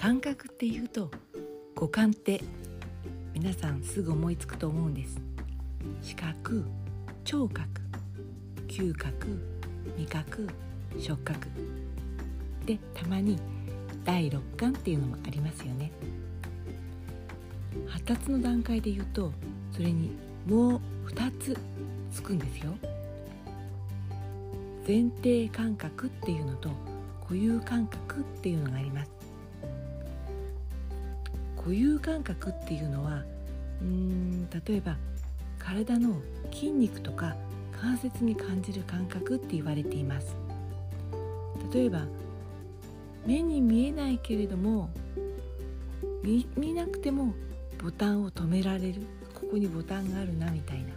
[0.00, 1.10] 感覚っていうと
[1.74, 2.40] 五感って
[3.34, 5.20] 皆さんすぐ思いつくと思うんです。
[6.00, 6.64] 視覚
[7.22, 7.68] 聴覚
[8.66, 9.26] 嗅覚
[9.98, 10.48] 味覚
[10.98, 11.46] 触覚。
[12.64, 13.38] でたまに
[14.02, 15.92] 第六感っていうのもありますよね。
[17.86, 19.34] 発達の段階で言うと
[19.70, 21.58] それにもう2つ
[22.10, 22.74] つくんですよ。
[24.88, 26.70] 前提感覚っていうのと
[27.20, 29.19] 固有感覚っていうのがあります。
[31.60, 33.22] 固有感覚っていうのは
[33.82, 34.96] うーん例えば
[35.58, 36.16] 体の
[36.50, 37.36] 筋肉とか
[37.78, 40.34] 関節に感じる感覚って言われています。
[41.72, 42.06] 例えば
[43.26, 44.90] 目に見えないけれども
[46.22, 47.34] 見見なくても
[47.82, 49.02] ボタンを止められる。
[49.34, 50.90] ここにボタンがあるなみたいな。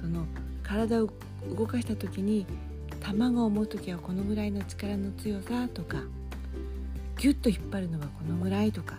[0.00, 0.26] その
[0.62, 1.08] 体を
[1.56, 2.46] 動かした時に
[3.00, 5.98] 卵を持つ時はこのぐらいの力の強さとか
[7.22, 8.98] ギュッと引っ張るのはこのぐらいとか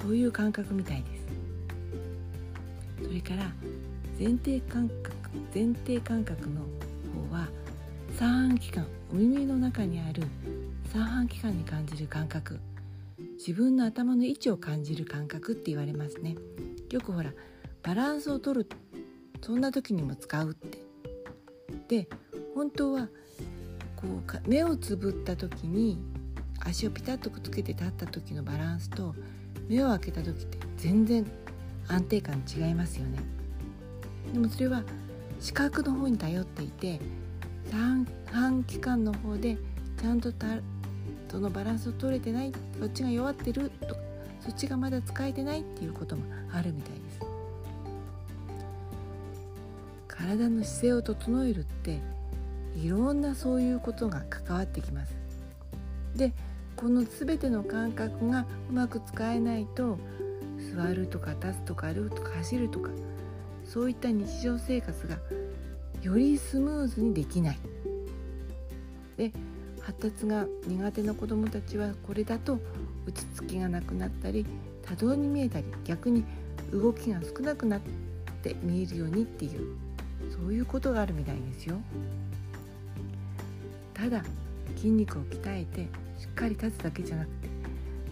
[0.00, 1.06] そういう感覚みたいで
[3.00, 3.08] す。
[3.08, 3.50] それから
[4.16, 5.16] 前提感覚
[5.52, 7.48] 前提感覚の方は
[8.16, 10.22] 三半規管お耳の中にある
[10.92, 12.60] 三半規管に感じる感覚
[13.36, 16.36] 自分の頭の位置を感じる感覚って言われますね。
[16.92, 17.32] よくほら
[17.82, 18.68] バランスを取る
[19.42, 20.78] そんな時にも使うって。
[21.88, 22.08] で
[22.54, 23.08] 本当は
[23.96, 25.98] こう目をつぶった時に
[26.64, 29.14] 足をピタッとくっつけて立った時のバランスと
[29.68, 31.24] 目を開けた時って全然
[31.88, 33.18] 安定感違いますよね。
[34.32, 34.82] でもそれは
[35.40, 37.00] 視覚の方に頼っていて
[37.70, 39.56] 三半規管の方で
[40.00, 40.46] ちゃんとた
[41.30, 44.00] そのバランスを取れてないそっちが弱ってるとか
[44.40, 47.20] そっちがまだ使えてないっていうこともあるみたいです。
[50.08, 51.98] 体の姿勢を整えるって
[52.76, 55.14] いろんなそういうことが関わってきます。
[56.16, 56.32] で
[56.76, 59.98] この全ての感覚がうまく使えないと
[60.74, 62.90] 座るとか立つとか歩くとか走るとか
[63.64, 65.18] そういった日常生活が
[66.02, 67.58] よりスムーズにできない
[69.16, 69.32] で
[69.82, 72.58] 発達が苦手な子どもたちはこれだと
[73.06, 74.46] 落ち着きがなくなったり
[74.82, 76.24] 多動に見えたり逆に
[76.72, 77.80] 動きが少なくなっ
[78.42, 79.76] て見えるようにっていう
[80.30, 81.80] そういうことがあるみたいですよ。
[83.94, 84.22] ただ
[84.76, 85.88] 筋肉を鍛えて
[86.18, 87.48] しっかり立つだけじゃなくて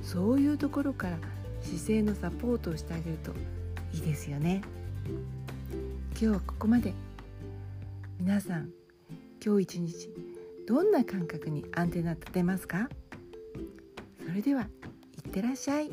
[0.03, 1.19] そういうところから
[1.63, 3.33] 姿勢のサポートをしてあげると
[3.93, 4.63] いいですよね。
[6.13, 6.93] 今日はここまで
[8.21, 8.71] 皆さん
[9.45, 10.11] 今日一日
[10.67, 12.89] どんな感覚にアンテナ立てますか？
[14.27, 14.67] それではい
[15.29, 15.91] ってらっしゃい。